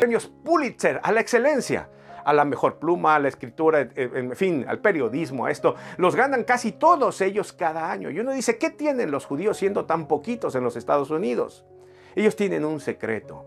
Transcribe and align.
premios 0.00 0.26
Pulitzer 0.26 1.00
a 1.02 1.12
la 1.12 1.20
excelencia 1.20 1.88
a 2.24 2.32
la 2.32 2.44
mejor 2.44 2.78
pluma, 2.78 3.16
a 3.16 3.18
la 3.18 3.28
escritura, 3.28 3.88
en 3.94 4.36
fin, 4.36 4.64
al 4.68 4.80
periodismo, 4.80 5.46
a 5.46 5.50
esto. 5.50 5.74
Los 5.96 6.14
ganan 6.14 6.44
casi 6.44 6.72
todos 6.72 7.20
ellos 7.20 7.52
cada 7.52 7.90
año. 7.90 8.10
Y 8.10 8.20
uno 8.20 8.32
dice, 8.32 8.58
¿qué 8.58 8.70
tienen 8.70 9.10
los 9.10 9.26
judíos 9.26 9.56
siendo 9.56 9.84
tan 9.86 10.06
poquitos 10.06 10.54
en 10.54 10.64
los 10.64 10.76
Estados 10.76 11.10
Unidos? 11.10 11.64
Ellos 12.14 12.36
tienen 12.36 12.64
un 12.64 12.80
secreto. 12.80 13.44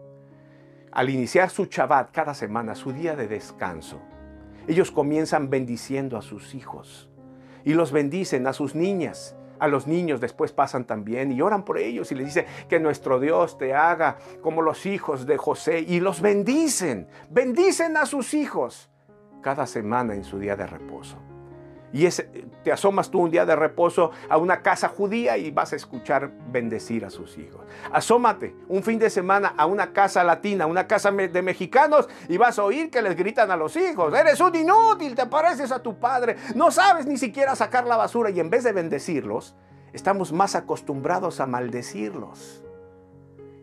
Al 0.92 1.10
iniciar 1.10 1.50
su 1.50 1.66
Shabbat 1.66 2.12
cada 2.12 2.34
semana, 2.34 2.76
su 2.76 2.94
día 2.94 3.16
de 3.16 3.28
descanso, 3.28 4.00
ellos 4.68 4.92
comienzan 4.92 5.50
bendiciendo 5.50 6.18
a 6.18 6.22
sus 6.22 6.54
hijos 6.54 7.10
y 7.66 7.74
los 7.74 7.92
bendicen 7.92 8.48
a 8.48 8.54
sus 8.54 8.76
niñas. 8.76 9.36
A 9.60 9.68
los 9.68 9.88
niños 9.88 10.20
después 10.20 10.52
pasan 10.52 10.86
también 10.86 11.32
y 11.32 11.42
oran 11.42 11.64
por 11.64 11.78
ellos 11.78 12.12
y 12.12 12.16
les 12.16 12.28
dice 12.28 12.46
que 12.68 12.80
nuestro 12.80 13.20
Dios 13.20 13.58
te 13.58 13.74
haga 13.74 14.18
como 14.42 14.62
los 14.62 14.86
hijos 14.86 15.26
de 15.26 15.38
José 15.38 15.80
y 15.80 16.00
los 16.00 16.22
bendicen, 16.22 17.08
bendicen 17.30 17.98
a 17.98 18.06
sus 18.06 18.34
hijos 18.34 18.90
cada 19.42 19.68
semana 19.68 20.16
en 20.16 20.24
su 20.24 20.40
día 20.40 20.56
de 20.56 20.68
reposo. 20.68 21.18
Y 21.94 22.08
te 22.64 22.72
asomas 22.72 23.12
tú 23.12 23.22
un 23.22 23.30
día 23.30 23.46
de 23.46 23.56
reposo 23.56 24.10
a 24.28 24.38
una 24.38 24.64
casa 24.64 24.88
judía 24.88 25.38
y 25.38 25.52
vas 25.52 25.74
a 25.74 25.76
escuchar 25.76 26.32
bendecir 26.52 27.06
a 27.06 27.12
sus 27.12 27.38
hijos. 27.38 27.62
Asómate 27.92 28.56
un 28.68 28.82
fin 28.82 28.98
de 28.98 29.12
semana 29.12 29.54
a 29.56 29.68
una 29.68 29.94
casa 29.94 30.24
latina, 30.24 30.66
una 30.66 30.88
casa 30.88 31.12
de 31.12 31.42
mexicanos 31.44 32.10
y 32.28 32.38
vas 32.38 32.58
a 32.58 32.64
oír 32.64 32.90
que 32.90 33.04
les 33.04 33.16
gritan 33.16 33.52
a 33.52 33.56
los 33.56 33.76
hijos, 33.76 34.12
eres 34.14 34.40
un 34.42 34.56
inútil, 34.56 35.14
te 35.14 35.28
pareces 35.28 35.72
a 35.72 35.84
tu 35.84 36.00
padre, 36.00 36.36
no 36.56 36.72
sabes 36.72 37.06
ni 37.06 37.18
siquiera 37.18 37.56
sacar 37.56 37.86
la 37.86 37.96
basura 37.96 38.32
y 38.32 38.40
en 38.40 38.50
vez 38.50 38.64
de 38.64 38.72
bendecirlos, 38.72 39.56
estamos 39.94 40.34
más 40.34 40.56
acostumbrados 40.56 41.40
a 41.40 41.46
maldecirlos. 41.46 42.64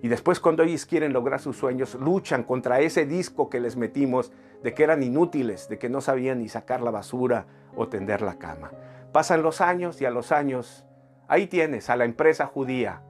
Y 0.03 0.09
después 0.09 0.39
cuando 0.41 0.63
ellos 0.63 0.87
quieren 0.87 1.13
lograr 1.13 1.41
sus 1.41 1.57
sueños, 1.57 1.95
luchan 1.97 2.45
contra 2.45 2.81
ese 2.81 3.05
disco 3.07 3.51
que 3.51 3.61
les 3.61 3.77
metimos 3.77 4.33
de 4.63 4.73
que 4.73 4.85
eran 4.85 5.03
inútiles, 5.03 5.69
de 5.69 5.79
que 5.79 5.91
no 5.91 6.01
sabían 6.01 6.39
ni 6.39 6.49
sacar 6.49 6.81
la 6.81 6.91
basura 6.91 7.47
o 7.77 7.89
tender 7.89 8.23
la 8.23 8.39
cama. 8.39 8.71
Pasan 9.13 9.43
los 9.43 9.61
años 9.61 10.01
y 10.01 10.05
a 10.05 10.11
los 10.11 10.33
años, 10.33 10.87
ahí 11.29 11.47
tienes 11.47 11.91
a 11.91 11.97
la 11.97 12.05
empresa 12.05 12.47
judía, 12.47 13.03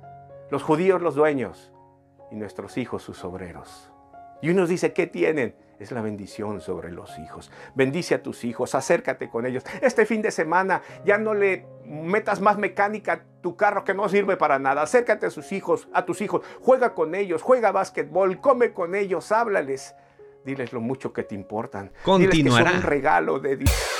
los 0.50 0.62
judíos 0.62 1.00
los 1.00 1.14
dueños 1.14 1.72
y 2.30 2.36
nuestros 2.36 2.78
hijos 2.78 3.02
sus 3.02 3.24
obreros. 3.24 3.92
Y 4.42 4.50
uno 4.50 4.66
dice, 4.66 4.92
¿qué 4.92 5.06
tienen? 5.06 5.54
Es 5.78 5.92
la 5.92 6.02
bendición 6.02 6.60
sobre 6.60 6.90
los 6.92 7.18
hijos. 7.18 7.50
Bendice 7.74 8.14
a 8.14 8.22
tus 8.22 8.44
hijos, 8.44 8.74
acércate 8.74 9.30
con 9.30 9.46
ellos. 9.46 9.64
Este 9.80 10.04
fin 10.04 10.20
de 10.20 10.30
semana 10.30 10.82
ya 11.04 11.16
no 11.18 11.34
le 11.34 11.66
metas 11.84 12.40
más 12.40 12.58
mecánica 12.58 13.12
a 13.12 13.20
tu 13.40 13.56
carro 13.56 13.84
que 13.84 13.94
no 13.94 14.08
sirve 14.08 14.36
para 14.36 14.58
nada. 14.58 14.82
Acércate 14.82 15.26
a 15.26 15.30
sus 15.30 15.52
hijos, 15.52 15.88
a 15.92 16.04
tus 16.04 16.20
hijos. 16.20 16.42
Juega 16.60 16.94
con 16.94 17.14
ellos, 17.14 17.40
juega 17.40 17.72
básquetbol, 17.72 18.40
come 18.40 18.72
con 18.72 18.94
ellos, 18.94 19.32
háblales. 19.32 19.94
Diles 20.44 20.72
lo 20.72 20.80
mucho 20.80 21.12
que 21.12 21.22
te 21.22 21.34
importan. 21.34 21.92
Continuará. 22.02 22.36
Diles 22.36 22.54
que 22.54 22.64
son 22.64 22.76
un 22.76 22.82
regalo 22.82 23.38
de 23.38 23.56
Dios. 23.56 23.99